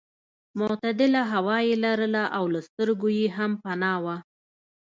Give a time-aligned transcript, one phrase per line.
[0.59, 4.17] معتدله هوا یې لرله او له سترګو یې هم پناه وه.